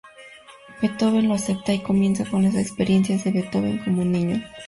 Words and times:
Beethoven 0.81 1.27
lo 1.27 1.35
acepta, 1.35 1.71
y 1.75 1.83
comienzan 1.83 2.25
con 2.25 2.41
las 2.41 2.55
experiencias 2.55 3.23
de 3.23 3.33
Beethoven 3.33 3.77
como 3.83 4.01
un 4.01 4.11
niño. 4.11 4.41